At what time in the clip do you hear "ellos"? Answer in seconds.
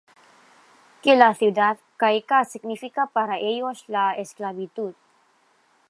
3.37-3.83